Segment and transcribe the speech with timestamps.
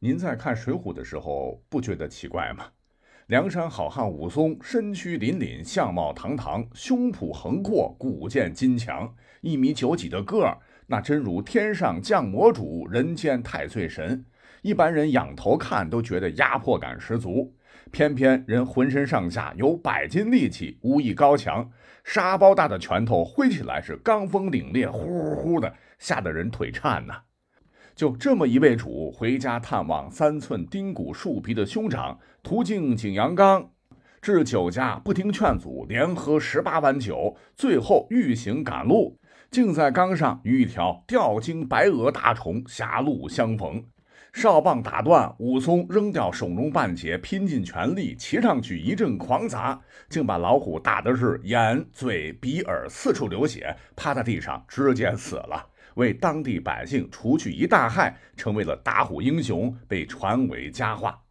[0.00, 2.66] 您在看《水浒》的时候，不觉得奇怪吗？
[3.26, 10.56] 梁山好汉武松身躯凛凛，相貌堂堂，胸脯横阔，骨健筋强，一米九几的个儿，
[10.86, 14.24] 那真如天上降魔主，人间太岁神。
[14.62, 17.52] 一般人仰头看都觉得压迫感十足，
[17.90, 21.68] 偏偏人浑身上下有百斤力气，武艺高强，
[22.04, 27.22] 沙包大的拳头挥起来是罡风凛冽，呼呼的，吓得人腿颤呐。
[27.98, 33.68] 就这么一位主回家探望三寸丁骨树皮的兄长，途经景阳冈，
[34.22, 39.18] 至酒家不听劝阻，连喝十八碗酒，最后欲行赶路，
[39.50, 43.82] 竟在冈上与一条吊睛白额大虫狭路相逢，
[44.32, 49.76] 哨棒打断，武松扔掉手中半截，拼尽全力骑上去一阵狂砸，
[50.08, 54.64] 竟把老虎打的是眼、嘴、鼻、耳四处流血，趴在地上。
[54.68, 55.66] 直接死了。
[55.98, 61.24] 为当地百姓除去一大害，成为了打虎英雄，被传为佳话。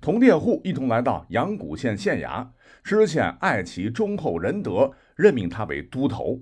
[0.00, 2.48] 同佃户一同来到阳谷县县衙，
[2.82, 6.40] 知县爱其忠厚仁德，任命他为都头。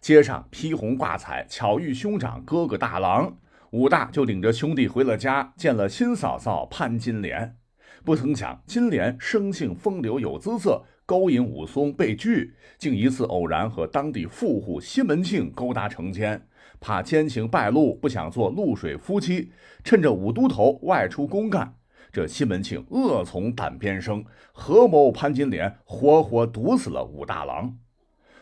[0.00, 3.38] 街上披红挂彩，巧遇兄长哥哥大郎，
[3.70, 7.56] 武大就领着兄弟回了家，见了新嫂嫂潘金莲。
[8.04, 16.48] 不曾想金莲生性风流有姿色，勾引武松被拒，竟一次偶然和当地富户西门庆勾搭成奸。
[16.80, 19.52] 怕奸情败露，不想做露水夫妻。
[19.84, 21.74] 趁着武都头外出公干，
[22.10, 27.76] 这西门庆恶从胆边生，合谋潘金莲，活活毒死了武大郎。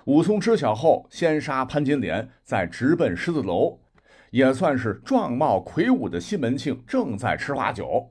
[0.04, 3.80] 武松知晓后，先杀潘金莲，再直奔狮子楼。
[4.30, 7.84] 也算是壮貌魁梧的西门庆正在吃花酒。《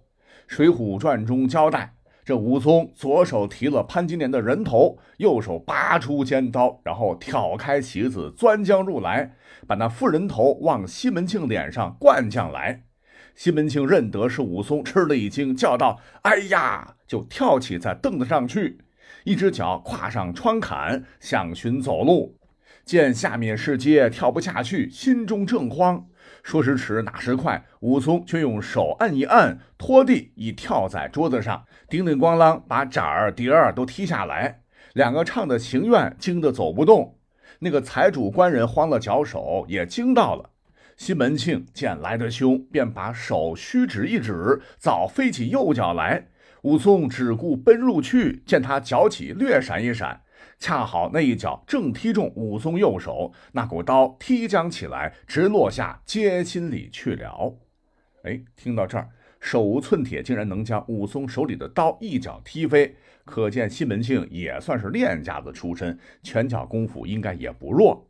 [0.47, 1.96] 水浒传》中交代。
[2.27, 9.33] 这武松左手提了潘金莲的人头，右手拔出尖刀，然后挑开旗子，钻将入来，
[9.65, 12.83] 把那妇人头往西门庆脸上灌将来。
[13.33, 18.79] 西门庆认得是武松，吃了一惊，叫道：“哎呀！”就跳起在凳子上去，
[19.23, 22.35] 一只脚跨上窗槛，想寻走路。
[22.83, 26.05] 见下面是街，跳不下去，心中正慌。
[26.47, 34.61] 说时迟，那时快，武松却用手按一按，拖地已跳在桌子上，叮叮咣啷把盏儿碟儿都踢下来。
[34.93, 37.17] 两个唱的情愿惊得走不动，
[37.59, 40.51] 那个财主官人慌了脚手，也惊到了。
[40.95, 46.27] 西门庆见来得凶，便把手虚指一指，早飞起右脚来。
[46.63, 50.21] 武松只顾奔入去，见他脚起略闪一闪。
[50.59, 57.55] 恰好那一脚正踢中武松右手，那股刀踢将起来，直落下街心里去了。
[58.23, 59.09] 哎，听到这儿，
[59.39, 68.06] 手无寸铁竟然能将武松手里的刀一脚踢飞，可见西门庆也算是练家子出身，拳脚功夫应该也不弱。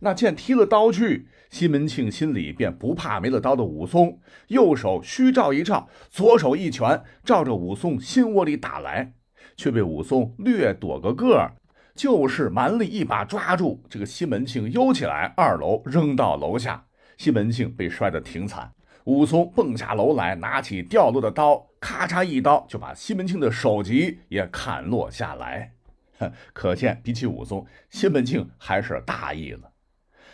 [0.00, 9.12] 那见踢了刀去，西门庆心里便不怕没了刀的武松，右手虚照一照，左手一拳照着武松心窝里打来，
[9.56, 11.54] 却被武松略躲个个儿。
[11.94, 16.84] 就是蛮力一把抓住这个西门庆，悠起来，二楼扔到楼下。
[17.16, 18.72] 西门庆被摔得挺惨。
[19.02, 25.72] 武松蹦下楼来，拿起掉落的刀，咔嚓一刀就把西门庆的首级也砍落下来。
[26.52, 29.67] 可见比起武松，西门庆还是大意了。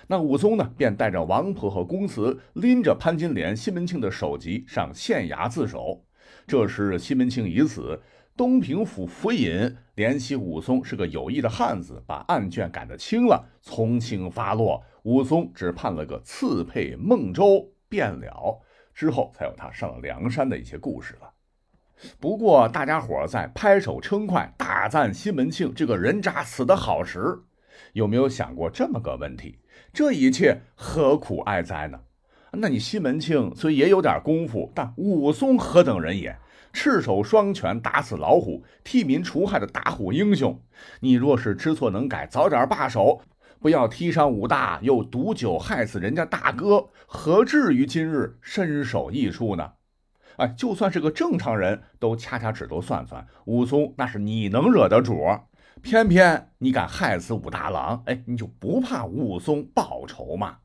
[0.06, 6.04] 那武松呢，便带着王婆和公子，拎着潘金莲、西门庆的首级上县衙自首。
[6.46, 8.02] 这时西门庆已死。
[8.36, 14.82] 东平府府尹怜惜武松是个有义的汉子，把案卷改得轻了，从轻发落。
[15.04, 18.60] 武松只判了个刺配孟州，便了。
[18.92, 21.30] 之后才有他上梁山的一些故事了。
[22.18, 27.38] 不过大家伙在拍手称快，大赞西门庆这个人渣死得好时，
[27.92, 29.60] 有没有想过这么个问题？
[29.92, 32.00] 这一切何苦哀哉呢？
[32.52, 36.36] 那你西门庆虽也有点功夫，但武松何等人也？
[36.72, 40.60] 赤手双拳打死老虎，替民除害的打虎英雄。
[41.00, 43.20] 你若是知错能改，早点罢手，
[43.60, 49.72] 不要踢伤武大，又毒酒害死人家大哥，何至于今日身首异处呢？
[50.36, 55.24] 哎，就算是个正常人都掐掐指头算算，武松那是你能惹的主，
[55.84, 60.56] 偏偏你敢害死武大郎，哎，你就不怕武松报仇吗？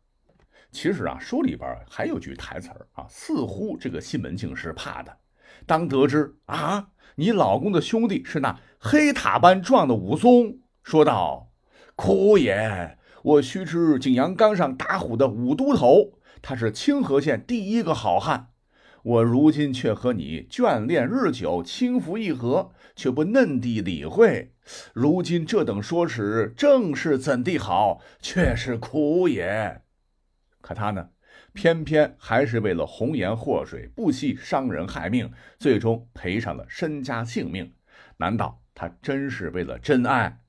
[0.71, 5.17] 其实啊，书里边还有句台词啊，似乎这个西门庆是怕的。
[5.65, 11.51] 当得知啊，你老公的兄弟是那黑塔般壮的武松，说道
[11.97, 12.97] ：“苦也！
[13.21, 18.51] 我须知景阳冈上打虎的武都头，他是清河县第一个好汉。
[19.03, 24.53] 我如今却和你眷恋日久，轻浮一合，却不嫩地理会。
[24.93, 28.01] 如今这等说辞，正是怎地好？
[28.21, 29.81] 却是苦也。
[30.61, 31.09] 可他呢，
[31.53, 37.73] 偏偏还是为了红颜祸水，不惜伤人害命，最终赔上了身家性命。
[38.17, 40.41] 难道他真是为了真爱？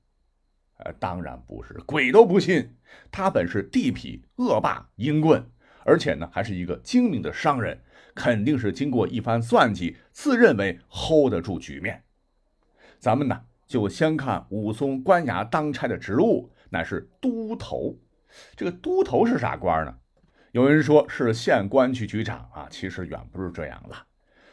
[0.77, 2.75] 呃，当然不是，鬼都不信。
[3.09, 5.45] 他本是地痞恶霸阴棍，
[5.85, 7.81] 而且呢，还是一个精明的商人，
[8.13, 12.03] 肯定是经过一番算计，自认为 hold 得住局面。
[12.99, 17.97] 咱们呢，就先看武松官衙当差的职务，乃是都头。
[18.57, 19.95] 这个都头是啥官呢？
[20.51, 24.05] 有人说是县官局局长啊，其实远不是这样了。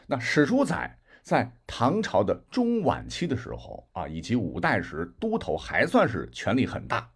[0.07, 0.95] 那史书载。
[1.21, 7.07] 在唐朝的中晚期的时候啊，以及五代时，都头还算是权力很大，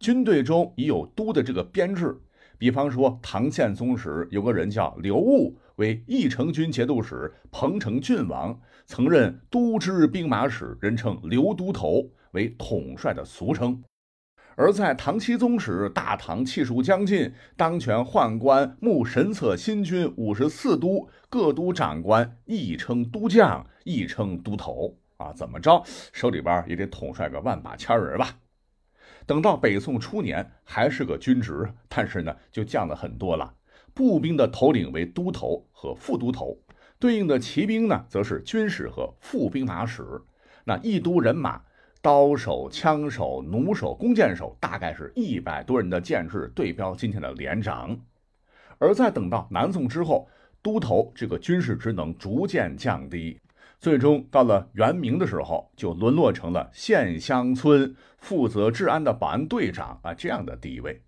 [0.00, 2.20] 军队中已有都的这个编制。
[2.58, 13.82] 比方说，唐宪宗时有个人叫刘戊，为义成军节度使、彭城郡王，曾任都知兵马使，人称刘都头，为统帅的俗称。
[14.56, 28.36] 而在唐僖宗时，大唐气数将近，当权宦官目神策新军五十四都，各都长官亦称都将，亦称都头啊，怎么着手里边也得统帅个万把千人吧。
[29.24, 33.54] 等到北宋初年，还是个军职，但是呢，就降了很多了。
[34.00, 36.56] 步兵的头领为都头和副都头，
[36.98, 40.02] 对应的骑兵呢，则是军使和副兵马使。
[40.64, 41.60] 那一都人马。
[42.00, 47.94] 刀手、枪手、弩手、弓箭手，大概是一百多人的建制，对标今天的连长。
[48.78, 50.26] 而在等到南宋之后，
[50.62, 53.38] 都头这个军事职能逐渐降低，
[53.78, 60.94] 最终到了元明的时候，就沦落成了县乡村负责治安的保安队长啊这样的地位。《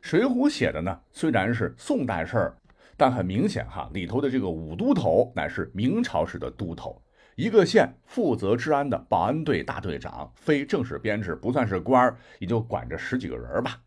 [0.00, 2.56] 水浒》写的呢，虽然是宋代事儿，
[2.96, 7.02] 但很明显哈，里头的这个武都头乃是明朝时的都头。
[7.34, 13.80] 一个县负责治安的保安队大队长，非正式编制，不算是官儿，也就管着十几个人吧。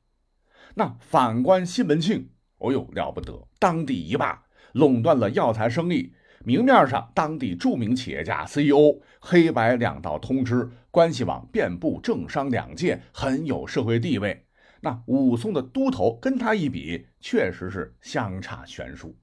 [0.73, 4.43] 那反观西门庆，哦呦了不得，当地一霸，
[4.73, 6.13] 垄断了药材生意。
[6.43, 14.44] 明面上，当地著名企业家 CEO，黑白两道通吃，关系网遍布政商两界，很有社会地位。
[14.85, 19.17] 那武松的都头跟他一比，确实是相差悬殊。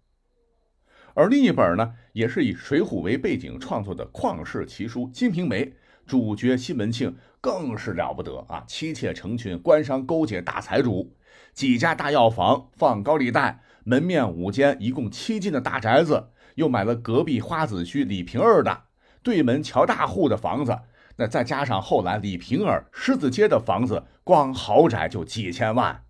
[1.14, 5.64] 而另一本呢，也是以《水浒》为背景创作的旷世奇书《金瓶梅》，
[6.04, 8.64] 主角西门庆更是了不得啊！
[8.66, 11.14] 妻妾成群，官商勾结大财主，
[11.54, 18.86] 几家大药房放高利贷，门面五间一共七进的大宅子，又买了隔壁花子虚李瓶儿的
[19.22, 20.76] 对门乔大户的房子，
[21.16, 26.04] 那再加上后来李瓶儿狮子街的房子，光豪宅就几千万。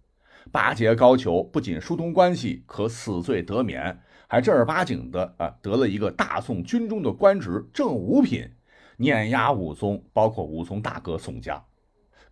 [0.50, 4.00] 巴结高俅，不仅疏通关系，可死罪得免。
[4.28, 8.50] 还正儿八经的啊，得了一个大宋军中的官职，正五品，
[8.96, 11.62] 碾压武松，包括武松大哥宋江。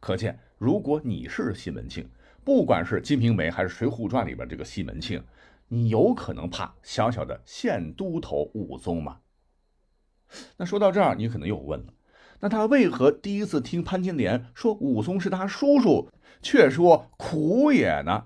[0.00, 2.08] 可见，如果你是西门庆，
[2.42, 5.22] 不管是《金瓶梅》还是《水浒传》里边这个西门庆，
[5.68, 9.18] 你有可能怕小小的县都头武松吗？
[10.56, 11.92] 那说到这儿，你可能又问了，
[12.40, 16.08] 那他为何第一次听潘金莲说武松是他叔叔，
[16.42, 18.24] 却说苦也呢？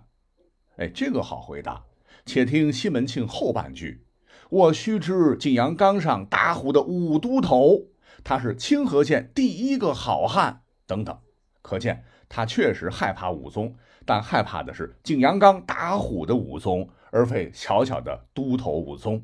[0.77, 1.85] 哎，这个好回答。
[2.27, 4.07] 且听西门庆后半句
[4.49, 7.89] ：“我须知景阳冈上打虎的武都头，
[8.23, 11.19] 他是清河县第一个好汉。”等等，
[11.61, 13.75] 可见他确实害怕武松，
[14.07, 19.23] 但害怕的是景阳冈打虎的武松，而非小小的都头武松。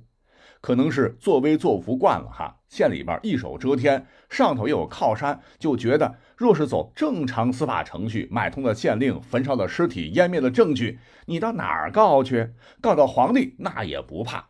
[0.61, 12.51] 可能是作威作福惯了哈，县里边一手遮天，上头又有靠山，就觉得若是走正常司法程序，买通了县令，焚烧了尸体，湮灭了证据，你到哪儿告去？
[12.81, 14.49] 告到皇帝那也不怕。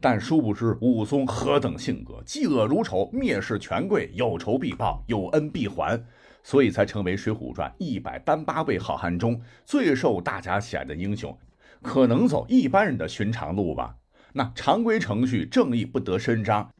[0.00, 6.00] 但殊不知武松何等性格，嫉恶如仇，蔑视权贵，有仇必报，有恩必还，
[6.44, 11.36] 所以才成为《水浒传》一百单八位好汉中最受大家喜爱的英雄。
[11.82, 13.96] 可能走一般人的寻常路吧。
[14.32, 16.70] 那常规程序，正义不得伸张。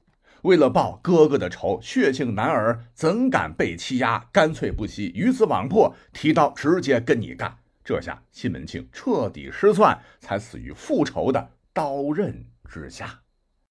[0.42, 4.24] 为了报哥哥的仇，血性男儿怎敢被欺压？
[4.32, 7.58] 干脆不惜鱼死网破，提刀直接跟你干。
[7.84, 13.18] 这下西门庆彻底失算，才死于复仇的刀刃之下。